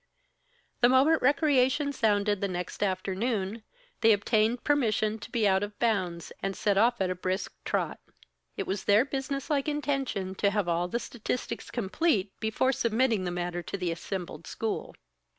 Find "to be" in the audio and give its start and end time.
5.19-5.47